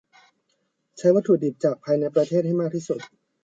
[0.97, 2.99] ใช้วัตถุดิบจากภายในประเทศให้มากที่สุด